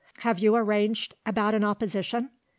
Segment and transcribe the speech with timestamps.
[0.21, 2.31] "Have you arranged about an opposition?"